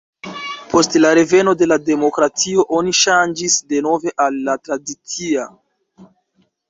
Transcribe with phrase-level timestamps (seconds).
[0.69, 5.47] Post la reveno de la demokratio oni ŝanĝis denove al la tradicia.